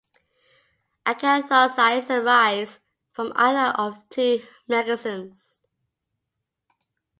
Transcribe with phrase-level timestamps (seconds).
[1.05, 2.79] Acanthocytes arise
[3.11, 5.59] from either of two mechanisms.